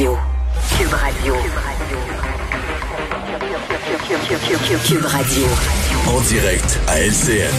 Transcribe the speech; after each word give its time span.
Radio. 0.00 0.16
Cube 0.78 0.94
Radio. 0.94 1.34
Cube 4.86 5.04
Radio. 5.04 5.46
En 6.08 6.20
direct 6.22 6.80
à 6.88 7.00
LCN. 7.00 7.52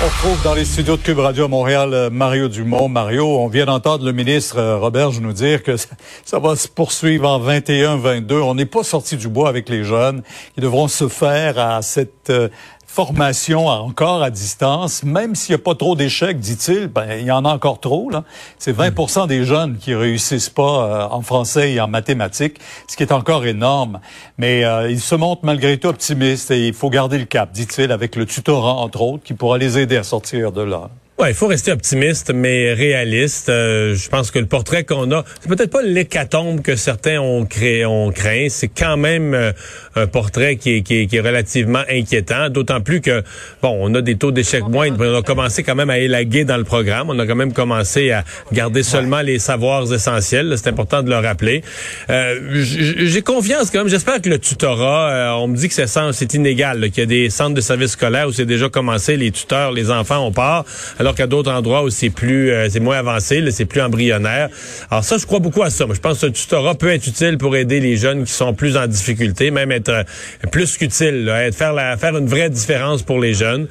On 0.00 0.06
retrouve 0.06 0.42
dans 0.44 0.54
les 0.54 0.64
studios 0.64 0.96
de 0.96 1.02
Cube 1.02 1.18
Radio 1.18 1.44
à 1.44 1.48
Montréal 1.48 1.92
euh, 1.92 2.08
Mario 2.08 2.48
Dumont. 2.48 2.88
Mario, 2.88 3.26
on 3.26 3.48
vient 3.48 3.66
d'entendre 3.66 4.06
le 4.06 4.12
ministre 4.12 4.56
euh, 4.56 4.78
Roberge 4.78 5.20
nous 5.20 5.34
dire 5.34 5.62
que 5.62 5.76
ça 6.24 6.38
va 6.38 6.56
se 6.56 6.68
poursuivre 6.68 7.28
en 7.28 7.38
21-22. 7.38 8.40
On 8.40 8.54
n'est 8.54 8.64
pas 8.64 8.82
sorti 8.82 9.18
du 9.18 9.28
bois 9.28 9.50
avec 9.50 9.68
les 9.68 9.84
jeunes. 9.84 10.22
Ils 10.56 10.62
devront 10.62 10.88
se 10.88 11.06
faire 11.08 11.58
à 11.58 11.82
cette 11.82 12.30
euh, 12.30 12.48
formation 12.88 13.66
encore 13.66 14.22
à 14.22 14.30
distance, 14.30 15.04
même 15.04 15.34
s'il 15.34 15.54
n'y 15.54 15.60
a 15.60 15.62
pas 15.62 15.74
trop 15.74 15.94
d'échecs, 15.94 16.40
dit-il, 16.40 16.88
ben, 16.88 17.06
il 17.20 17.26
y 17.26 17.30
en 17.30 17.44
a 17.44 17.50
encore 17.50 17.80
trop. 17.80 18.10
Là. 18.10 18.24
C'est 18.58 18.72
20 18.72 19.26
des 19.26 19.44
jeunes 19.44 19.76
qui 19.76 19.94
réussissent 19.94 20.48
pas 20.48 20.62
euh, 20.62 21.08
en 21.08 21.20
français 21.20 21.74
et 21.74 21.80
en 21.80 21.86
mathématiques, 21.86 22.58
ce 22.88 22.96
qui 22.96 23.02
est 23.02 23.12
encore 23.12 23.46
énorme. 23.46 24.00
Mais 24.38 24.64
euh, 24.64 24.90
il 24.90 25.00
se 25.00 25.14
montre 25.14 25.42
malgré 25.44 25.78
tout 25.78 25.88
optimiste 25.88 26.50
et 26.50 26.66
il 26.66 26.74
faut 26.74 26.90
garder 26.90 27.18
le 27.18 27.26
cap, 27.26 27.52
dit-il, 27.52 27.92
avec 27.92 28.16
le 28.16 28.24
tutorat, 28.26 28.74
entre 28.74 29.02
autres, 29.02 29.22
qui 29.22 29.34
pourra 29.34 29.58
les 29.58 29.78
aider 29.78 29.96
à 29.96 30.02
sortir 30.02 30.50
de 30.50 30.62
là. 30.62 30.88
Ouais, 31.18 31.32
il 31.32 31.34
faut 31.34 31.48
rester 31.48 31.72
optimiste, 31.72 32.32
mais 32.32 32.72
réaliste. 32.74 33.48
Euh, 33.48 33.96
je 33.96 34.08
pense 34.08 34.30
que 34.30 34.38
le 34.38 34.46
portrait 34.46 34.84
qu'on 34.84 35.10
a, 35.10 35.24
c'est 35.40 35.48
peut-être 35.48 35.72
pas 35.72 35.82
l'hécatombe 35.82 36.62
que 36.62 36.76
certains 36.76 37.18
ont 37.18 37.44
créé, 37.44 37.84
ont 37.84 38.12
craint. 38.12 38.46
C'est 38.48 38.68
quand 38.68 38.96
même 38.96 39.34
euh, 39.34 39.50
un 39.96 40.06
portrait 40.06 40.54
qui 40.54 40.76
est, 40.76 40.82
qui, 40.82 41.08
est, 41.10 41.20
relativement 41.20 41.82
inquiétant. 41.90 42.50
D'autant 42.50 42.80
plus 42.80 43.00
que, 43.00 43.24
bon, 43.62 43.76
on 43.80 43.92
a 43.96 44.00
des 44.00 44.14
taux 44.14 44.30
d'échec 44.30 44.62
moindres. 44.68 44.96
On 45.00 45.18
a 45.18 45.22
commencé 45.22 45.64
quand 45.64 45.74
même 45.74 45.90
à 45.90 45.98
élaguer 45.98 46.44
dans 46.44 46.56
le 46.56 46.62
programme. 46.62 47.10
On 47.10 47.18
a 47.18 47.26
quand 47.26 47.34
même 47.34 47.52
commencé 47.52 48.12
à 48.12 48.22
garder 48.52 48.84
seulement 48.84 49.20
les 49.20 49.40
savoirs 49.40 49.92
essentiels. 49.92 50.54
C'est 50.56 50.68
important 50.68 51.02
de 51.02 51.10
le 51.10 51.16
rappeler. 51.16 51.64
Euh, 52.10 52.62
J'ai 52.62 53.22
confiance 53.22 53.72
quand 53.72 53.78
même. 53.78 53.88
J'espère 53.88 54.22
que 54.22 54.28
le 54.28 54.38
tutorat, 54.38 55.36
on 55.36 55.48
me 55.48 55.56
dit 55.56 55.68
que 55.68 55.74
c'est 55.74 56.34
inégal, 56.34 56.92
qu'il 56.92 57.00
y 57.00 57.02
a 57.02 57.06
des 57.06 57.28
centres 57.28 57.54
de 57.54 57.60
services 57.60 57.92
scolaires 57.92 58.28
où 58.28 58.32
c'est 58.32 58.46
déjà 58.46 58.68
commencé, 58.68 59.16
les 59.16 59.32
tuteurs, 59.32 59.72
les 59.72 59.90
enfants, 59.90 60.24
on 60.24 60.30
part 60.30 60.64
alors 61.07 61.07
qu'à 61.14 61.26
d'autres 61.26 61.50
endroits 61.50 61.82
où 61.82 61.90
c'est 61.90 62.10
plus, 62.10 62.50
euh, 62.50 62.68
c'est 62.70 62.80
moins 62.80 62.98
avancé, 62.98 63.42
c'est 63.50 63.64
plus 63.64 63.80
embryonnaire. 63.80 64.48
Alors 64.90 65.04
ça, 65.04 65.18
je 65.18 65.26
crois 65.26 65.38
beaucoup 65.38 65.62
à 65.62 65.70
ça. 65.70 65.86
je 65.92 66.00
pense 66.00 66.20
que 66.20 66.26
le 66.26 66.32
tutorat 66.32 66.74
peut 66.74 66.90
être 66.90 67.06
utile 67.06 67.38
pour 67.38 67.56
aider 67.56 67.80
les 67.80 67.96
jeunes 67.96 68.24
qui 68.24 68.32
sont 68.32 68.54
plus 68.54 68.76
en 68.76 68.86
difficulté, 68.86 69.50
même 69.50 69.72
être 69.72 69.90
euh, 69.90 70.02
plus 70.50 70.76
qu'utile, 70.76 71.28
être 71.28 71.54
faire 71.54 71.72
la, 71.72 71.96
faire 71.96 72.16
une 72.16 72.26
vraie 72.26 72.50
différence 72.50 73.02
pour 73.02 73.20
les 73.20 73.34
jeunes. 73.34 73.68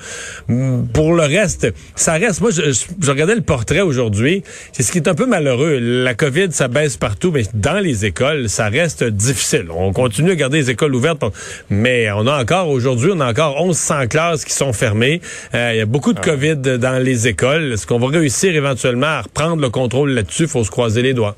Mm, 0.48 0.86
pour 0.94 1.14
le 1.14 1.24
reste, 1.24 1.68
ça 1.96 2.14
reste. 2.14 2.42
Moi, 2.42 2.52
je, 2.52 2.72
je 2.72 3.12
regardais 3.12 3.36
le 3.36 3.42
portrait 3.42 3.82
aujourd'hui. 3.82 4.44
C'est 4.72 4.84
ce 4.84 4.92
qui 4.92 4.98
est 4.98 5.08
un 5.08 5.16
peu 5.16 5.26
malheureux. 5.26 5.80
La 5.80 6.14
COVID, 6.14 6.48
ça 6.52 6.68
baisse 6.68 6.98
partout, 6.98 7.32
mais 7.32 7.44
dans 7.54 7.80
les 7.80 8.06
écoles, 8.06 8.50
ça 8.50 8.70
reste 8.70 9.04
difficile. 9.04 9.68
On 9.70 9.92
continue 9.94 10.32
à 10.32 10.36
garder 10.36 10.58
les 10.58 10.70
écoles 10.70 10.96
ouvertes, 10.96 11.24
mais 11.70 12.12
on 12.12 12.28
a 12.28 12.42
encore 12.42 12.70
aujourd'hui, 12.70 13.12
on 13.14 13.20
a 13.20 13.30
encore 13.30 13.64
1100 13.64 14.08
classes 14.08 14.46
qui 14.46 14.54
sont 14.54 14.74
fermées. 14.74 15.22
Euh, 15.54 15.72
il 15.74 15.78
y 15.78 15.82
a 15.82 15.86
beaucoup 15.86 16.14
de 16.14 16.20
ah. 16.20 16.26
COVID 16.26 16.56
dans 16.80 17.02
les 17.02 17.27
écoles. 17.27 17.27
Est-ce 17.30 17.88
qu'on 17.88 18.00
va 18.00 18.08
réussir 18.08 18.56
éventuellement 18.56 19.08
à 19.08 19.22
reprendre 19.22 19.62
le 19.62 19.70
contrôle 19.70 20.12
là-dessus? 20.12 20.44
Il 20.44 20.50
faut 20.50 20.64
se 20.64 20.72
croiser 20.72 21.02
les 21.02 21.14
doigts. 21.14 21.36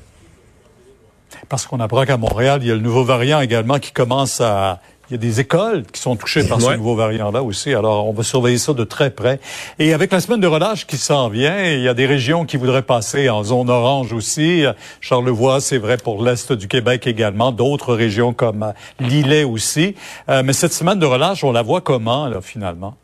Parce 1.48 1.66
qu'on 1.66 1.80
apprend 1.80 2.04
qu'à 2.04 2.16
Montréal, 2.16 2.60
il 2.62 2.68
y 2.68 2.70
a 2.70 2.74
le 2.74 2.80
nouveau 2.80 3.04
variant 3.04 3.40
également 3.40 3.78
qui 3.78 3.92
commence 3.92 4.40
à 4.40 4.80
il 5.10 5.14
y 5.14 5.16
a 5.16 5.18
des 5.18 5.40
écoles 5.40 5.82
qui 5.92 6.00
sont 6.00 6.14
touchées 6.14 6.44
par 6.44 6.60
ce 6.60 6.70
nouveau 6.76 6.94
variant-là 6.94 7.42
aussi. 7.42 7.74
Alors, 7.74 8.08
on 8.08 8.12
va 8.12 8.22
surveiller 8.22 8.58
ça 8.58 8.74
de 8.74 8.84
très 8.84 9.10
près. 9.10 9.40
Et 9.80 9.92
avec 9.92 10.12
la 10.12 10.20
semaine 10.20 10.38
de 10.38 10.46
relâche 10.46 10.86
qui 10.86 10.98
s'en 10.98 11.28
vient, 11.28 11.64
il 11.64 11.80
y 11.80 11.88
a 11.88 11.94
des 11.94 12.06
régions 12.06 12.44
qui 12.44 12.56
voudraient 12.56 12.82
passer 12.82 13.28
en 13.28 13.42
zone 13.42 13.70
orange 13.70 14.12
aussi. 14.12 14.62
Charlevoix, 15.00 15.60
c'est 15.60 15.78
vrai 15.78 15.96
pour 15.96 16.22
l'Est 16.22 16.52
du 16.52 16.68
Québec 16.68 17.08
également. 17.08 17.50
D'autres 17.50 17.92
régions 17.92 18.32
comme 18.32 18.72
Lillet 19.00 19.42
aussi. 19.42 19.96
Euh, 20.28 20.44
mais 20.44 20.52
cette 20.52 20.72
semaine 20.72 21.00
de 21.00 21.06
relâche, 21.06 21.42
on 21.42 21.50
la 21.50 21.62
voit 21.62 21.80
comment, 21.80 22.28
là, 22.28 22.40
finalement? 22.40 22.94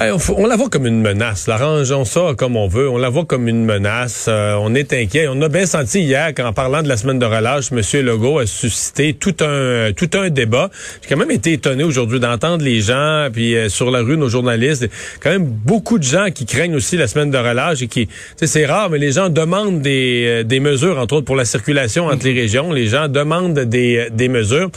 On, 0.00 0.46
la 0.46 0.56
voit 0.56 0.68
comme 0.68 0.86
une 0.86 1.00
menace. 1.00 1.48
L'arrangeons 1.48 2.04
ça 2.04 2.32
comme 2.36 2.56
on 2.56 2.68
veut. 2.68 2.88
On 2.88 2.98
la 2.98 3.08
voit 3.08 3.24
comme 3.24 3.48
une 3.48 3.64
menace. 3.64 4.26
Euh, 4.28 4.54
on 4.60 4.74
est 4.74 4.92
inquiet. 4.92 5.26
On 5.28 5.42
a 5.42 5.48
bien 5.48 5.66
senti 5.66 6.00
hier 6.00 6.32
qu'en 6.34 6.52
parlant 6.52 6.82
de 6.82 6.88
la 6.88 6.96
semaine 6.96 7.18
de 7.18 7.26
relâche, 7.26 7.72
M. 7.72 7.80
Legault 8.04 8.38
a 8.38 8.46
suscité 8.46 9.14
tout 9.14 9.34
un 9.40 9.92
tout 9.92 10.10
un 10.14 10.30
débat. 10.30 10.70
J'ai 11.02 11.08
quand 11.08 11.18
même 11.18 11.32
été 11.32 11.54
étonné 11.54 11.82
aujourd'hui 11.82 12.20
d'entendre 12.20 12.62
les 12.62 12.80
gens, 12.80 13.28
puis 13.32 13.56
euh, 13.56 13.68
sur 13.68 13.90
la 13.90 14.00
rue, 14.00 14.16
nos 14.16 14.28
journalistes, 14.28 14.88
quand 15.20 15.30
même 15.30 15.46
beaucoup 15.46 15.98
de 15.98 16.04
gens 16.04 16.28
qui 16.32 16.46
craignent 16.46 16.76
aussi 16.76 16.96
la 16.96 17.08
semaine 17.08 17.32
de 17.32 17.38
relâche 17.38 17.82
et 17.82 17.88
qui, 17.88 18.08
c'est 18.40 18.66
rare, 18.66 18.90
mais 18.90 18.98
les 18.98 19.12
gens 19.12 19.30
demandent 19.30 19.82
des, 19.82 20.26
euh, 20.28 20.42
des 20.44 20.60
mesures, 20.60 20.98
entre 20.98 21.16
autres 21.16 21.26
pour 21.26 21.36
la 21.36 21.44
circulation 21.44 22.06
entre 22.06 22.24
les 22.24 22.34
régions. 22.34 22.72
Les 22.72 22.86
gens 22.86 23.08
demandent 23.08 23.58
des, 23.58 24.08
des 24.12 24.28
mesures. 24.28 24.70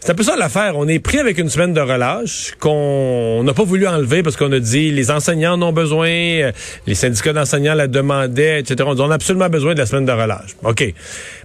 C'est 0.00 0.12
un 0.12 0.14
peu 0.14 0.22
ça 0.22 0.36
l'affaire. 0.36 0.78
On 0.78 0.88
est 0.88 0.98
pris 0.98 1.18
avec 1.18 1.38
une 1.38 1.50
semaine 1.50 1.74
de 1.74 1.80
relâche 1.80 2.54
qu'on 2.58 3.42
n'a 3.44 3.52
pas 3.52 3.64
voulu 3.64 3.86
enlever 3.86 4.22
parce 4.22 4.36
qu'on 4.36 4.50
a 4.52 4.59
les 4.60 5.10
enseignants 5.10 5.54
en 5.54 5.62
ont 5.62 5.72
besoin, 5.72 6.08
euh, 6.08 6.52
les 6.86 6.94
syndicats 6.94 7.32
d'enseignants 7.32 7.74
la 7.74 7.88
demandaient, 7.88 8.60
etc. 8.60 8.88
On 8.88 9.10
a 9.10 9.14
absolument 9.14 9.48
besoin 9.48 9.74
de 9.74 9.78
la 9.78 9.86
semaine 9.86 10.06
de 10.06 10.12
relâche. 10.12 10.56
OK. 10.62 10.94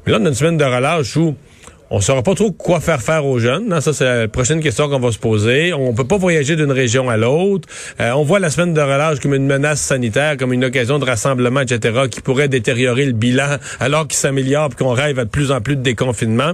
Mais 0.06 0.12
là, 0.12 0.20
on 0.22 0.26
a 0.26 0.30
une 0.30 0.36
semaine 0.36 0.58
de 0.58 0.64
relâche 0.64 1.16
où 1.18 1.36
on 1.92 2.02
saura 2.02 2.24
pas 2.24 2.34
trop 2.34 2.52
quoi 2.52 2.80
faire 2.80 3.02
faire 3.02 3.26
aux 3.26 3.38
jeunes. 3.38 3.68
Non, 3.68 3.80
ça, 3.80 3.94
c'est 3.94 4.06
la 4.06 4.28
prochaine 4.28 4.60
question 4.60 4.90
qu'on 4.90 5.00
va 5.00 5.12
se 5.12 5.20
poser. 5.20 5.72
On 5.74 5.94
peut 5.94 6.08
pas 6.08 6.18
voyager 6.18 6.56
d'une 6.56 6.72
région 6.72 7.10
à 7.10 7.18
l'autre. 7.18 7.68
Euh, 8.00 8.12
on 8.14 8.24
voit 8.24 8.40
la 8.40 8.50
semaine 8.50 8.74
de 8.74 8.82
relâche 8.82 9.20
comme 9.20 9.36
une 9.36 9.46
menace 9.46 9.82
sanitaire, 9.82 10.36
comme 10.38 10.52
une 10.52 10.66
occasion 10.66 10.98
de 10.98 11.06
rassemblement, 11.06 11.62
etc., 11.62 12.08
qui 12.10 12.22
pourrait 12.22 12.48
détériorer 12.48 13.06
le 13.06 13.12
bilan 13.12 13.58
alors 13.80 14.08
qu'il 14.08 14.18
s'améliore 14.18 14.70
et 14.72 14.76
qu'on 14.76 14.94
rêve 14.94 15.20
à 15.20 15.26
de 15.26 15.30
plus 15.30 15.52
en 15.52 15.62
plus 15.62 15.76
de 15.76 15.82
déconfinement. 15.82 16.54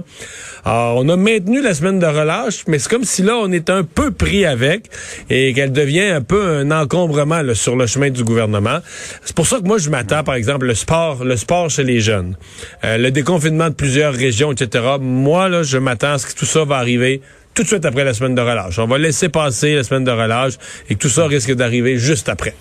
Alors, 0.64 0.98
on 0.98 1.08
a 1.08 1.16
maintenu 1.16 1.62
la 1.62 1.74
semaine 1.74 1.98
de 1.98 2.06
relâche, 2.06 2.64
mais 2.68 2.78
c'est 2.78 2.90
comme 2.90 3.04
si 3.04 3.22
là, 3.22 3.36
on 3.36 3.50
est 3.52 3.70
un 3.70 3.84
peu 3.84 4.10
pris 4.10 4.44
avec 4.44 4.90
et 5.30 5.54
qu'elle 5.54 5.72
devient 5.72 6.02
un 6.02 6.20
peu 6.20 6.58
un 6.58 6.70
encombrement 6.70 7.42
sur 7.54 7.74
le 7.74 7.86
chemin 7.86 8.10
du 8.10 8.22
gouvernement. 8.22 8.78
C'est 9.24 9.34
pour 9.34 9.46
ça 9.46 9.58
que 9.58 9.64
moi, 9.64 9.78
je 9.78 9.88
m'attends, 9.88 10.24
par 10.24 10.34
exemple, 10.34 10.66
le 10.66 10.74
sport, 10.74 11.24
le 11.24 11.36
sport 11.36 11.70
chez 11.70 11.84
les 11.84 12.00
jeunes, 12.00 12.36
euh, 12.84 12.98
le 12.98 13.10
déconfinement 13.10 13.70
de 13.70 13.74
plusieurs 13.74 14.12
régions, 14.12 14.52
etc 14.52 14.82
moi, 15.22 15.48
là, 15.48 15.62
je 15.62 15.78
m'attends 15.78 16.12
à 16.12 16.18
ce 16.18 16.26
que 16.26 16.34
tout 16.34 16.44
ça 16.44 16.64
va 16.64 16.76
arriver 16.76 17.22
tout 17.54 17.62
de 17.62 17.68
suite 17.68 17.84
après 17.84 18.04
la 18.04 18.14
semaine 18.14 18.34
de 18.34 18.40
relâche. 18.40 18.78
On 18.78 18.86
va 18.86 18.98
laisser 18.98 19.28
passer 19.28 19.74
la 19.74 19.84
semaine 19.84 20.04
de 20.04 20.10
relâche 20.10 20.54
et 20.88 20.94
que 20.94 21.00
tout 21.00 21.08
ça 21.08 21.26
risque 21.26 21.52
d'arriver 21.54 21.98
juste 21.98 22.28
après. 22.28 22.54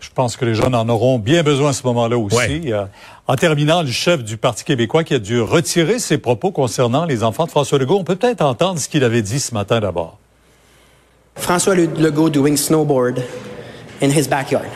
Je 0.00 0.08
pense 0.14 0.36
que 0.36 0.44
les 0.44 0.54
jeunes 0.54 0.74
en 0.74 0.88
auront 0.88 1.18
bien 1.18 1.42
besoin 1.42 1.70
à 1.70 1.72
ce 1.72 1.86
moment-là 1.86 2.18
aussi. 2.18 2.72
Euh, 2.72 2.84
en 3.26 3.36
terminant, 3.36 3.82
le 3.82 3.90
chef 3.90 4.24
du 4.24 4.38
Parti 4.38 4.64
québécois 4.64 5.04
qui 5.04 5.14
a 5.14 5.18
dû 5.18 5.40
retirer 5.40 5.98
ses 5.98 6.18
propos 6.18 6.50
concernant 6.50 7.04
les 7.04 7.22
enfants 7.22 7.44
de 7.44 7.50
François 7.50 7.78
Legault, 7.78 7.98
on 7.98 8.04
peut 8.04 8.16
peut-être 8.16 8.42
entendre 8.42 8.80
ce 8.80 8.88
qu'il 8.88 9.04
avait 9.04 9.22
dit 9.22 9.38
ce 9.38 9.54
matin 9.54 9.78
d'abord. 9.80 10.18
François 11.36 11.74
Legault 11.74 12.30
doing 12.30 12.56
snowboard 12.56 13.22
in 14.02 14.08
his 14.08 14.26
backyard. 14.26 14.68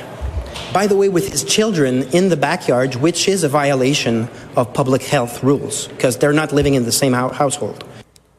By 0.72 0.86
the 0.86 0.96
way, 0.96 1.08
with 1.08 1.30
his 1.30 1.44
children 1.44 2.04
in 2.12 2.28
the 2.28 2.36
backyard, 2.36 2.94
which 2.96 3.28
is 3.28 3.44
a 3.44 3.48
violation 3.48 4.28
of 4.56 4.72
public 4.72 5.02
health 5.02 5.42
rules 5.42 5.88
because 5.88 6.18
they're 6.18 6.32
not 6.32 6.52
living 6.52 6.74
in 6.74 6.84
the 6.84 6.92
same 6.92 7.12
household. 7.12 7.84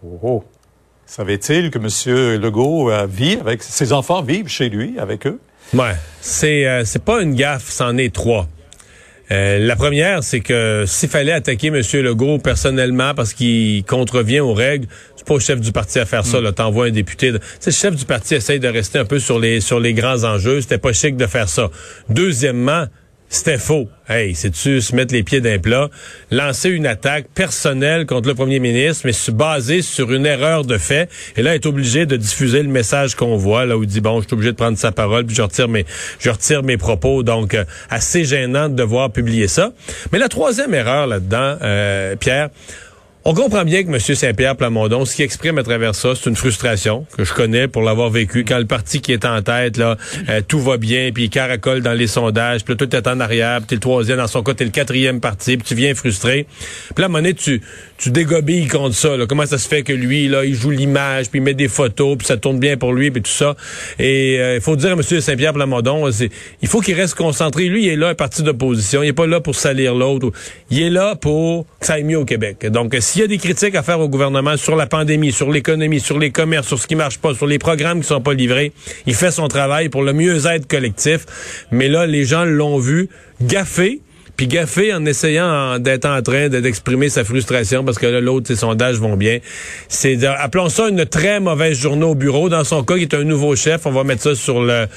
Oh. 0.04 0.44
Savait-il 1.08 1.70
que 1.70 1.78
M. 1.78 2.42
Legault 2.42 2.90
euh, 2.90 3.06
vit 3.06 3.38
avec 3.40 3.62
ses 3.62 3.94
enfants 3.94 4.24
vivent 4.24 4.48
chez 4.48 4.70
lui 4.70 4.98
avec 4.98 5.28
eux? 5.28 5.40
Ouais, 5.74 5.96
c'est 6.20 6.66
euh, 6.66 6.84
c'est 6.84 7.04
pas 7.04 7.22
une 7.22 7.36
gaffe, 7.36 7.70
c'en 7.70 7.98
est 7.98 8.14
trois. 8.14 8.48
Euh, 9.32 9.60
la 9.60 9.76
première, 9.76 10.24
c'est 10.24 10.40
que 10.40 10.84
s'il 10.86 11.10
fallait 11.10 11.32
attaquer 11.32 11.68
M. 11.68 11.82
Legault 11.94 12.38
personnellement 12.38 13.14
parce 13.16 13.34
qu'il 13.34 13.84
contrevient 13.86 14.40
aux 14.40 14.54
règles, 14.54 14.88
c'est 15.16 15.26
pas 15.26 15.34
au 15.34 15.40
chef 15.40 15.60
du 15.60 15.72
parti 15.72 16.00
à 16.00 16.06
faire 16.06 16.26
ça. 16.26 16.42
Mm. 16.42 16.54
T'envoies 16.54 16.88
un 16.88 16.92
député. 16.92 17.32
Le 17.32 17.40
chef 17.72 17.96
du 17.96 18.06
parti 18.06 18.36
essaye 18.36 18.60
de 18.60 18.68
rester 18.68 19.00
un 19.00 19.06
peu 19.06 19.20
sur 19.20 19.40
les 19.40 19.62
sur 19.62 19.80
les 19.80 19.94
grands 19.94 20.24
enjeux. 20.24 20.62
C'était 20.62 20.78
pas 20.78 20.94
chic 20.94 21.18
de 21.18 21.26
faire 21.26 21.50
ça. 21.50 21.70
Deuxièmement, 22.10 22.86
c'était 23.36 23.58
faux. 23.58 23.88
Hey, 24.08 24.36
c'est-tu 24.36 24.82
se 24.82 24.96
mettre 24.96 25.14
les 25.14 25.24
pieds 25.24 25.42
d'un 25.42 25.58
plat, 25.58 25.90
lancer 26.32 26.70
une 26.70 26.86
attaque 26.86 27.26
personnelle 27.34 28.06
contre 28.06 28.28
le 28.28 28.36
premier 28.36 28.60
ministre, 28.60 29.02
mais 29.06 29.14
se 29.14 29.32
baser 29.32 29.82
sur 29.82 30.14
une 30.14 30.26
erreur 30.26 30.64
de 30.64 30.78
fait, 30.78 31.10
et 31.36 31.42
là, 31.42 31.56
être 31.56 31.66
obligé 31.66 32.06
de 32.06 32.16
diffuser 32.16 32.62
le 32.62 32.70
message 32.70 33.16
qu'on 33.16 33.36
voit, 33.36 33.66
là 33.66 33.78
où 33.78 33.84
il 33.84 33.90
dit, 33.90 34.02
bon, 34.02 34.22
je 34.22 34.28
suis 34.28 34.34
obligé 34.34 34.52
de 34.52 34.58
prendre 34.58 34.78
sa 34.78 34.92
parole, 34.92 35.26
puis 35.26 35.36
je 35.36 35.42
retire 35.42 35.68
mes, 35.68 35.86
je 36.20 36.30
retire 36.30 36.64
mes 36.64 36.78
propos. 36.78 37.24
Donc, 37.24 37.56
euh, 37.56 37.66
assez 37.90 38.26
gênant 38.26 38.70
de 38.70 38.76
devoir 38.76 39.12
publier 39.12 39.48
ça. 39.48 39.74
Mais 40.12 40.20
la 40.20 40.30
troisième 40.30 40.74
erreur 40.74 41.08
là-dedans, 41.08 41.58
euh, 41.62 42.16
Pierre, 42.16 42.50
on 43.28 43.34
comprend 43.34 43.66
bien 43.66 43.84
que 43.84 43.90
M. 43.90 44.00
Saint-Pierre 44.00 44.56
Plamondon, 44.56 45.04
ce 45.04 45.16
qu'il 45.16 45.26
exprime 45.26 45.58
à 45.58 45.64
travers 45.64 45.96
ça, 45.96 46.14
c'est 46.14 46.30
une 46.30 46.36
frustration 46.36 47.08
que 47.18 47.24
je 47.24 47.34
connais 47.34 47.68
pour 47.68 47.82
l'avoir 47.82 48.12
vécu. 48.12 48.46
Quand 48.46 48.60
le 48.60 48.66
parti 48.66 49.02
qui 49.02 49.14
est 49.14 49.26
en 49.26 49.42
tête, 49.42 49.78
là, 49.78 49.98
euh, 50.30 50.42
tout 50.48 50.60
va 50.60 50.78
bien, 50.78 51.10
puis 51.12 51.24
il 51.24 51.30
caracole 51.32 51.82
dans 51.82 51.94
les 51.94 52.06
sondages, 52.06 52.64
puis 52.64 52.78
tout 52.78 52.96
est 52.96 53.08
en 53.08 53.20
arrière, 53.20 53.58
puis 53.62 53.68
t'es 53.70 53.76
le 53.76 53.82
troisième, 53.82 54.18
dans 54.18 54.28
son 54.28 54.44
cas, 54.44 54.54
t'es 54.54 54.64
le 54.64 54.70
quatrième 54.70 55.22
parti, 55.22 55.58
puis 55.58 55.68
tu 55.68 55.74
viens 55.74 55.96
frustré. 55.96 56.46
Puis 56.94 57.04
là, 57.04 57.10
à 57.12 57.34
tu, 57.34 57.64
tu 57.98 58.12
dégobilles 58.12 58.68
contre 58.68 58.96
ça. 58.96 59.16
Là. 59.16 59.26
Comment 59.28 59.46
ça 59.46 59.58
se 59.58 59.68
fait 59.68 59.84
que 59.84 59.94
lui, 59.94 60.28
là, 60.28 60.44
il 60.46 60.56
joue 60.56 60.70
l'image, 60.70 61.30
puis 61.30 61.40
il 61.40 61.44
met 61.44 61.54
des 61.54 61.68
photos, 61.68 62.18
puis 62.18 62.28
ça 62.28 62.38
tourne 62.38 62.60
bien 62.60 62.78
pour 62.78 62.94
lui, 62.94 63.12
puis 63.12 63.22
tout 63.22 63.32
ça. 63.32 63.56
Et 64.00 64.38
euh, 64.40 64.56
il 64.56 64.62
faut 64.62 64.76
dire 64.76 64.92
à 64.92 64.94
M. 64.94 65.02
Saint-Pierre 65.02 65.54
Plamondon, 65.54 66.10
il 66.62 66.68
faut 66.68 66.82
qu'il 66.82 66.96
reste 66.96 67.16
concentré. 67.16 67.66
Lui, 67.66 67.86
il 67.86 67.90
est 67.90 67.96
là, 67.96 68.10
un 68.10 68.16
parti 68.16 68.44
d'opposition. 68.44 69.04
Il 69.04 69.08
est 69.08 69.14
pas 69.14 69.28
là 69.28 69.40
pour 69.40 69.56
salir 69.56 69.96
l'autre. 69.96 70.32
Il 70.70 70.82
est 70.82 70.90
là 70.90 71.16
pour 71.16 71.66
que 71.80 71.86
ça 71.86 71.94
aille 71.94 72.04
mieux 72.04 72.20
au 72.20 72.26
Québec. 72.26 72.66
Donc, 72.68 72.96
s'il 73.00 73.22
y 73.22 73.24
a 73.24 73.28
des 73.28 73.38
critiques 73.38 73.76
à 73.76 73.84
faire 73.84 74.00
au 74.00 74.10
gouvernement 74.10 74.58
sur 74.58 74.76
la 74.76 74.88
pandémie, 74.88 75.32
sur 75.32 75.52
l'économie, 75.52 76.00
sur 76.00 76.20
les 76.20 76.32
commerces, 76.32 76.68
sur 76.68 76.80
ce 76.80 76.88
qui 76.88 76.96
marche 76.96 77.20
pas, 77.20 77.34
sur 77.34 77.48
les 77.48 77.60
programmes 77.60 78.02
qui 78.02 78.08
sont 78.08 78.22
pas 78.22 78.34
livrés, 78.34 78.74
il 79.06 79.16
fait 79.16 79.32
son 79.32 79.48
travail 79.48 79.90
pour 79.90 80.04
le 80.04 80.14
mieux-être 80.14 80.68
collectif. 80.68 81.26
Mais 81.72 81.88
là, 81.88 82.06
les 82.06 82.26
gens 82.26 82.46
l'ont 82.46 82.78
vu 82.78 83.10
gaffer 83.42 84.02
puis 84.36 84.48
gaffé 84.48 84.94
en 84.94 85.06
essayant 85.06 85.80
d'être 85.80 86.06
en 86.06 86.22
train 86.22 86.50
d'exprimer 86.50 87.10
sa 87.10 87.24
frustration 87.24 87.84
parce 87.84 87.98
que 87.98 88.06
là, 88.06 88.20
l'autre, 88.20 88.48
ses 88.48 88.56
sondages 88.56 88.98
vont 88.98 89.16
bien. 89.16 89.40
C'est, 89.88 90.24
appelons 90.26 90.70
ça 90.70 90.90
une 90.90 91.06
très 91.06 91.40
mauvaise 91.40 91.78
journée 91.78 92.06
au 92.06 92.16
bureau. 92.16 92.50
Dans 92.50 92.64
son 92.64 92.84
cas, 92.84 92.96
il 92.98 93.04
est 93.04 93.14
un 93.14 93.24
nouveau 93.24 93.56
chef. 93.56 93.86
On 93.86 93.92
va 93.92 94.04
mettre 94.04 94.24
ça 94.24 94.36
sur 94.36 94.62
le, 94.62 94.88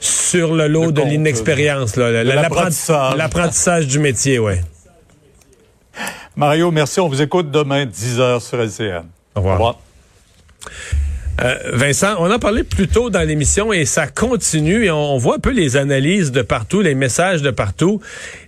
sur 0.00 0.54
le 0.54 0.66
lot 0.68 0.90
de 0.92 1.02
l'inexpérience, 1.02 1.96
l'apprentissage 1.96 3.86
du 3.86 3.98
métier, 3.98 4.38
ouais. 4.38 4.60
Mario, 6.36 6.70
merci. 6.70 7.00
On 7.00 7.08
vous 7.08 7.22
écoute 7.22 7.50
demain, 7.50 7.84
10h 7.84 8.40
sur 8.40 8.60
LCN. 8.60 9.04
Au 9.34 9.40
revoir. 9.40 9.54
Au 9.54 9.58
revoir. 9.58 9.78
Euh, 11.42 11.54
Vincent, 11.72 12.16
on 12.18 12.30
en 12.30 12.38
parlait 12.38 12.64
plus 12.64 12.86
tôt 12.86 13.08
dans 13.08 13.26
l'émission 13.26 13.72
et 13.72 13.86
ça 13.86 14.06
continue 14.06 14.84
et 14.84 14.90
on, 14.90 15.16
voit 15.16 15.36
un 15.36 15.38
peu 15.38 15.50
les 15.50 15.76
analyses 15.76 16.32
de 16.32 16.42
partout, 16.42 16.82
les 16.82 16.94
messages 16.94 17.40
de 17.40 17.50
partout. 17.50 18.00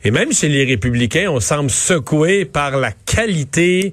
Et 0.04 0.10
même 0.10 0.32
chez 0.32 0.48
les 0.48 0.64
républicains, 0.64 1.30
on 1.30 1.40
semble 1.40 1.70
secoué 1.70 2.44
par 2.44 2.76
la 2.76 2.92
qualité 2.92 3.92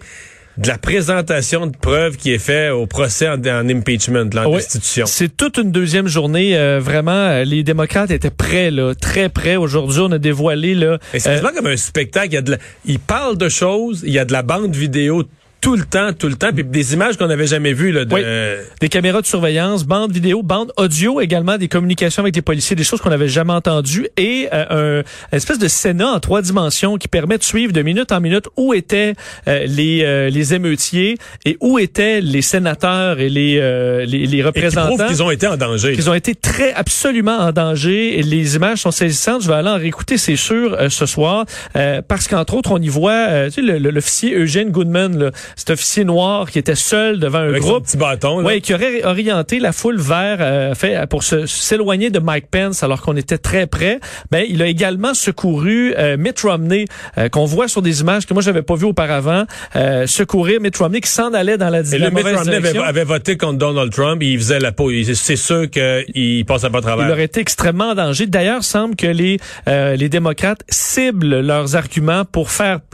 de 0.57 0.67
la 0.67 0.77
présentation 0.77 1.67
de 1.67 1.77
preuves 1.77 2.17
qui 2.17 2.33
est 2.33 2.39
faite 2.39 2.71
au 2.71 2.85
procès 2.85 3.29
en, 3.29 3.39
impeachment, 3.45 4.29
en 4.35 4.55
institution. 4.55 5.05
C'est 5.05 5.35
toute 5.35 5.57
une 5.57 5.71
deuxième 5.71 6.07
journée. 6.07 6.57
Euh, 6.57 6.81
vraiment, 6.81 7.11
euh, 7.11 7.45
les 7.45 7.63
démocrates 7.63 8.11
étaient 8.11 8.29
prêts, 8.29 8.69
là, 8.69 8.93
très 8.93 9.29
prêts. 9.29 9.55
Aujourd'hui, 9.55 10.01
on 10.01 10.11
a 10.11 10.17
dévoilé... 10.17 10.75
là. 10.75 10.99
C'est 11.17 11.41
comme 11.41 11.67
un 11.67 11.77
spectacle. 11.77 12.27
Il, 12.31 12.33
y 12.33 12.37
a 12.37 12.41
de 12.41 12.57
il 12.85 12.99
parle 12.99 13.37
de 13.37 13.47
choses, 13.47 14.03
il 14.05 14.11
y 14.11 14.19
a 14.19 14.25
de 14.25 14.33
la 14.33 14.43
bande 14.43 14.75
vidéo 14.75 15.23
tout 15.61 15.75
le 15.75 15.83
temps, 15.83 16.13
tout 16.13 16.27
le 16.27 16.35
temps, 16.35 16.51
puis 16.53 16.63
des 16.63 16.93
images 16.93 17.17
qu'on 17.17 17.27
n'avait 17.27 17.47
jamais 17.47 17.73
vues. 17.73 17.91
Là, 17.91 18.05
de... 18.05 18.57
Des 18.79 18.89
caméras 18.89 19.21
de 19.21 19.25
surveillance, 19.25 19.85
bande 19.85 20.11
vidéo, 20.11 20.41
bande 20.41 20.71
audio 20.77 21.21
également, 21.21 21.57
des 21.57 21.67
communications 21.67 22.23
avec 22.23 22.35
les 22.35 22.41
policiers, 22.41 22.75
des 22.75 22.83
choses 22.83 23.01
qu'on 23.01 23.09
n'avait 23.09 23.27
jamais 23.27 23.53
entendues, 23.53 24.07
et 24.17 24.47
euh, 24.53 25.03
un 25.31 25.37
espèce 25.37 25.59
de 25.59 25.67
Sénat 25.67 26.07
en 26.07 26.19
trois 26.19 26.41
dimensions 26.41 26.97
qui 26.97 27.07
permet 27.07 27.37
de 27.37 27.43
suivre 27.43 27.73
de 27.73 27.81
minute 27.81 28.11
en 28.11 28.21
minute 28.21 28.45
où 28.57 28.73
étaient 28.73 29.15
euh, 29.47 29.65
les, 29.65 30.03
euh, 30.03 30.29
les 30.29 30.53
émeutiers 30.53 31.17
et 31.45 31.57
où 31.61 31.79
étaient 31.79 32.21
les 32.21 32.41
sénateurs 32.41 33.19
et 33.19 33.29
les, 33.29 33.59
les, 34.05 34.25
les, 34.27 34.43
représentants. 34.43 35.05
Et 35.05 35.07
qu'ils 35.07 35.23
ont 35.23 35.31
été 35.31 35.47
en 35.47 35.57
danger. 35.57 35.93
Qu'ils 35.93 36.09
ont 36.09 36.13
été 36.13 36.35
très, 36.35 36.73
absolument 36.73 37.37
en 37.37 37.51
danger. 37.51 38.19
Et 38.19 38.23
les 38.23 38.55
images 38.55 38.79
sont 38.79 38.91
saisissantes. 38.91 39.43
Je 39.43 39.47
vais 39.47 39.55
aller 39.55 39.69
en 39.69 39.77
réécouter, 39.77 40.17
c'est 40.17 40.35
sûr, 40.35 40.77
ce 40.89 41.05
soir, 41.05 41.45
parce 42.07 42.27
qu'entre 42.27 42.55
autres, 42.55 42.71
on 42.71 42.81
y 42.81 42.87
voit 42.87 43.49
tu 43.49 43.65
sais, 43.65 43.79
l'officier 43.79 44.35
Eugène 44.35 44.71
Goodman, 44.71 45.17
là, 45.17 45.31
cet 45.55 45.71
officier 45.71 46.03
noir 46.03 46.49
qui 46.49 46.59
était 46.59 46.75
seul 46.75 47.19
devant 47.19 47.39
un 47.39 47.57
groupe. 47.59 47.85
petit 47.85 47.97
bâton. 47.97 48.43
Oui, 48.43 48.61
qui 48.61 48.73
aurait 48.73 49.03
orienté 49.03 49.59
la 49.59 49.71
foule 49.71 49.99
vers, 49.99 50.37
euh, 50.39 50.75
fait, 50.75 51.07
pour 51.09 51.23
s'éloigner 51.23 52.09
de 52.09 52.19
Mike 52.19 52.47
Pence 52.51 52.83
alors 52.83 53.01
qu'on 53.01 53.15
était 53.15 53.37
très 53.37 53.67
près. 53.67 53.99
Ben, 54.31 54.45
il 54.47 54.61
a 54.61 54.67
également 54.67 55.13
secouru 55.13 55.93
euh, 55.97 56.17
Mitt 56.17 56.39
Romney, 56.41 56.85
euh, 57.17 57.29
qu'on 57.29 57.45
voit 57.45 57.67
sur 57.67 57.81
des 57.81 58.01
images 58.01 58.25
que 58.25 58.33
moi 58.33 58.41
j'avais 58.41 58.61
pas 58.61 58.75
vu 58.75 58.85
auparavant, 58.85 59.45
secourir 60.05 60.61
Mitt 60.61 60.77
Romney 60.77 61.01
qui 61.01 61.09
s'en 61.09 61.33
allait 61.33 61.57
dans 61.57 61.69
la, 61.69 61.79
Et 61.79 61.97
le 61.97 62.09
Mitt 62.09 62.25
Romney 62.25 62.77
avait, 62.79 63.03
voté 63.03 63.37
contre 63.37 63.57
Donald 63.57 63.91
Trump, 63.91 64.21
il 64.21 64.37
faisait 64.37 64.59
la 64.59 64.71
peau. 64.71 64.91
C'est 65.13 65.35
sûr 65.35 65.69
qu'il 65.69 66.45
passait 66.45 66.69
pas 66.69 66.79
à 66.79 66.81
travers. 66.81 67.07
Il 67.07 67.11
aurait 67.11 67.25
été 67.25 67.39
extrêmement 67.39 67.89
en 67.89 67.95
danger. 67.95 68.27
D'ailleurs, 68.27 68.63
semble 68.63 68.95
que 68.95 69.07
les 69.07 69.37
les 69.65 70.09
démocrates 70.09 70.63
ciblent 70.69 71.41
leurs 71.41 71.75
arguments 71.75 72.25
pour 72.25 72.51
faire 72.51 72.79
euh, 72.79 72.88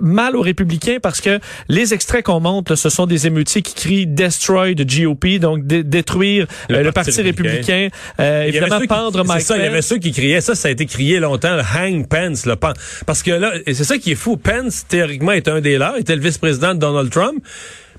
mal 0.00 0.36
aux 0.36 0.42
républicains 0.42 0.98
parce 1.02 1.20
que 1.20 1.38
les 1.68 1.94
extraits 1.94 2.24
qu'on 2.24 2.40
montre, 2.40 2.74
ce 2.74 2.88
sont 2.88 3.06
des 3.06 3.26
émeutiers 3.26 3.62
qui 3.62 3.74
crient 3.74 4.06
Destroy 4.06 4.74
the 4.74 4.86
GOP, 4.86 5.38
donc 5.38 5.66
détruire 5.66 6.46
le, 6.68 6.78
euh, 6.78 6.92
parti, 6.92 7.20
républicain, 7.20 7.88
euh, 8.20 8.44
évidemment 8.44 8.80
pendre 8.86 9.24
Mike 9.24 9.42
ça, 9.42 9.56
Il 9.56 9.64
y 9.64 9.66
avait 9.66 9.82
ceux 9.82 9.98
qui 9.98 10.12
criaient. 10.12 10.40
Ça, 10.40 10.54
ça 10.54 10.68
a 10.68 10.70
été 10.70 10.86
crié 10.86 11.20
longtemps, 11.20 11.58
Hang 11.74 12.06
Pence. 12.08 12.46
Là, 12.46 12.56
parce 12.56 13.22
que 13.22 13.30
là, 13.30 13.52
c'est 13.66 13.84
ça 13.84 13.98
qui 13.98 14.12
est 14.12 14.16
fou, 14.16 14.36
Pence, 14.36 14.86
théoriquement, 14.88 15.32
est 15.32 15.48
un 15.48 15.60
des 15.60 15.78
leurs, 15.78 15.96
était 15.96 16.16
le 16.16 16.22
vice-président 16.22 16.74
de 16.74 16.80
Donald 16.80 17.10
Trump. 17.10 17.42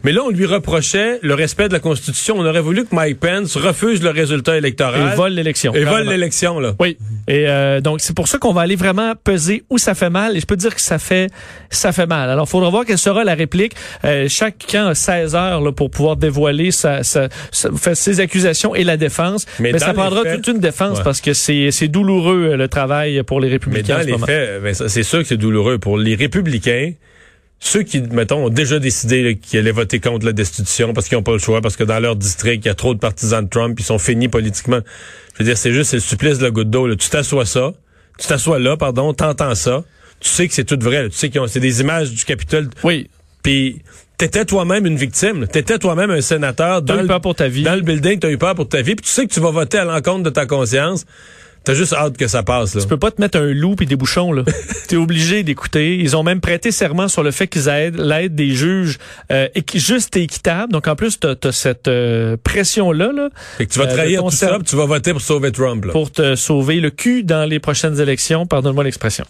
Mais 0.03 0.11
là, 0.11 0.21
on 0.23 0.29
lui 0.29 0.45
reprochait 0.45 1.19
le 1.21 1.33
respect 1.33 1.67
de 1.67 1.73
la 1.73 1.79
Constitution. 1.79 2.35
On 2.37 2.45
aurait 2.45 2.61
voulu 2.61 2.85
que 2.85 2.95
Mike 2.95 3.19
Pence 3.19 3.57
refuse 3.57 4.01
le 4.01 4.09
résultat 4.09 4.57
électoral. 4.57 5.13
Et 5.13 5.15
vole 5.15 5.33
l'élection. 5.33 5.73
Et 5.73 5.83
vole 5.83 6.07
l'élection, 6.07 6.59
là. 6.59 6.73
Oui. 6.79 6.97
Et 7.27 7.47
euh, 7.47 7.81
donc, 7.81 8.01
c'est 8.01 8.15
pour 8.15 8.27
ça 8.27 8.37
qu'on 8.37 8.53
va 8.53 8.61
aller 8.61 8.75
vraiment 8.75 9.13
peser 9.21 9.63
où 9.69 9.77
ça 9.77 9.95
fait 9.95 10.09
mal. 10.09 10.37
Et 10.37 10.39
je 10.39 10.45
peux 10.45 10.55
dire 10.55 10.73
que 10.73 10.81
ça 10.81 10.99
fait 10.99 11.29
ça 11.69 11.91
fait 11.91 12.05
mal. 12.05 12.29
Alors, 12.29 12.45
il 12.47 12.49
faudra 12.49 12.69
voir 12.69 12.85
quelle 12.85 12.97
sera 12.97 13.23
la 13.23 13.35
réplique. 13.35 13.73
Euh, 14.05 14.27
chacun 14.29 14.87
a 14.87 14.95
16 14.95 15.35
heures 15.35 15.61
là, 15.61 15.71
pour 15.71 15.91
pouvoir 15.91 16.15
dévoiler 16.15 16.71
sa, 16.71 17.03
sa, 17.03 17.27
ses 17.51 18.19
accusations 18.19 18.75
et 18.75 18.83
la 18.83 18.97
défense. 18.97 19.45
Mais, 19.59 19.77
ça 19.77 19.93
prendra 19.93 20.23
toute 20.23 20.47
une 20.47 20.59
défense 20.59 21.01
parce 21.03 21.21
que 21.21 21.33
c'est 21.33 21.87
douloureux 21.87 22.51
euh, 22.51 22.57
le 22.57 22.67
travail 22.67 23.21
pour 23.23 23.39
les 23.39 23.49
républicains. 23.49 23.99
Mais 23.99 24.11
dans 24.11 24.17
les 24.17 24.25
faits, 24.25 24.89
c'est 24.89 25.03
sûr 25.03 25.19
que 25.19 25.27
c'est 25.27 25.37
douloureux 25.37 25.77
pour 25.77 25.97
les 25.97 26.15
républicains 26.15 26.93
ceux 27.59 27.83
qui, 27.83 28.01
mettons, 28.01 28.45
ont 28.45 28.49
déjà 28.49 28.79
décidé 28.79 29.37
qu'ils 29.41 29.59
allaient 29.59 29.71
voter 29.71 29.99
contre 29.99 30.25
la 30.25 30.33
destitution 30.33 30.93
parce 30.93 31.07
qu'ils 31.07 31.17
n'ont 31.17 31.23
pas 31.23 31.33
le 31.33 31.39
choix, 31.39 31.61
parce 31.61 31.75
que 31.75 31.83
dans 31.83 31.99
leur 31.99 32.15
district, 32.15 32.63
il 32.65 32.67
y 32.67 32.71
a 32.71 32.75
trop 32.75 32.93
de 32.93 32.99
partisans 32.99 33.43
de 33.43 33.49
Trump, 33.49 33.79
ils 33.79 33.85
sont 33.85 33.97
finis 33.97 34.27
politiquement. 34.27 34.79
Je 35.33 35.39
veux 35.39 35.45
dire, 35.45 35.57
c'est 35.57 35.73
juste, 35.73 35.91
c'est 35.91 35.97
le 35.97 36.01
supplice 36.01 36.37
de 36.37 36.43
la 36.43 36.51
goutte 36.51 36.69
d'eau. 36.69 36.93
Tu 36.95 37.09
t'assois 37.09 37.45
ça, 37.45 37.73
tu 38.19 38.27
t'assois 38.27 38.59
là, 38.59 38.77
pardon, 38.77 39.13
t'entends 39.13 39.55
ça, 39.55 39.83
tu 40.19 40.29
sais 40.29 40.47
que 40.47 40.53
c'est 40.53 40.65
tout 40.65 40.79
vrai. 40.79 41.09
Tu 41.09 41.17
sais 41.17 41.29
que 41.29 41.45
c'est 41.47 41.59
des 41.59 41.81
images 41.81 42.11
du 42.11 42.25
Capitole. 42.25 42.69
Oui. 42.83 43.09
Puis 43.43 43.81
t'étais 44.17 44.45
toi-même 44.45 44.85
une 44.85 44.97
victime. 44.97 45.47
T'étais 45.47 45.77
toi-même 45.77 46.11
un 46.11 46.21
sénateur. 46.21 46.81
Dans 46.81 47.01
eu 47.01 47.07
peur 47.07 47.21
pour 47.21 47.35
ta 47.35 47.47
vie. 47.47 47.63
Dans 47.63 47.75
le 47.75 47.81
building, 47.81 48.19
t'as 48.19 48.29
eu 48.29 48.37
peur 48.37 48.55
pour 48.55 48.67
ta 48.67 48.81
vie. 48.81 48.95
Puis 48.95 49.05
tu 49.05 49.11
sais 49.11 49.27
que 49.27 49.33
tu 49.33 49.39
vas 49.39 49.51
voter 49.51 49.77
à 49.77 49.85
l'encontre 49.85 50.23
de 50.23 50.29
ta 50.29 50.45
conscience. 50.45 51.05
T'as 51.67 51.73
juste 51.73 51.91
hâte 51.91 52.15
que 52.15 52.27
ça 52.27 52.43
passe. 52.43 52.75
Là. 52.75 52.81
Tu 52.81 52.87
peux 52.87 52.95
pas 52.95 53.11
te 53.11 53.19
mettre 53.19 53.37
un 53.37 53.53
loup 53.53 53.75
et 53.81 53.85
des 53.85 53.97
bouchons. 53.97 54.31
là. 54.31 54.43
T'es 54.87 54.95
obligé 54.95 55.43
d'écouter. 55.43 55.97
Ils 55.97 56.15
ont 56.15 56.23
même 56.23 56.39
prêté 56.39 56.71
serment 56.71 57.09
sur 57.09 57.23
le 57.23 57.31
fait 57.31 57.47
qu'ils 57.47 57.67
aident 57.67 57.97
l'aide 57.99 58.35
des 58.35 58.51
juges 58.51 58.97
euh, 59.33 59.49
juste 59.73 60.15
et 60.15 60.21
équitable. 60.21 60.71
Donc 60.71 60.87
en 60.87 60.95
plus, 60.95 61.19
t'as 61.19 61.35
as 61.43 61.51
cette 61.51 61.89
euh, 61.89 62.37
pression-là. 62.41 63.11
Là, 63.11 63.29
fait 63.57 63.65
que 63.65 63.73
tu 63.73 63.79
vas 63.79 63.85
euh, 63.85 63.93
trahir 63.93 64.23
tout 64.23 64.31
ça, 64.31 64.59
tu 64.65 64.77
vas 64.77 64.85
voter 64.85 65.11
pour 65.11 65.19
sauver 65.21 65.51
Trump. 65.51 65.83
Là. 65.83 65.91
Pour 65.91 66.09
te 66.09 66.35
sauver 66.35 66.79
le 66.79 66.89
cul 66.89 67.25
dans 67.25 67.43
les 67.43 67.59
prochaines 67.59 67.99
élections. 67.99 68.45
Pardonne-moi 68.45 68.85
l'expression. 68.85 69.25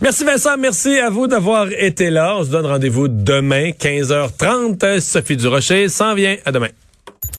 Merci 0.00 0.22
Vincent, 0.22 0.56
merci 0.58 1.00
à 1.00 1.10
vous 1.10 1.26
d'avoir 1.26 1.66
été 1.72 2.10
là. 2.10 2.36
On 2.38 2.44
se 2.44 2.50
donne 2.50 2.66
rendez-vous 2.66 3.08
demain, 3.08 3.70
15h30. 3.70 5.00
Sophie 5.00 5.36
Durocher 5.36 5.88
s'en 5.88 6.14
vient. 6.14 6.36
À 6.44 6.52
demain. 6.52 6.68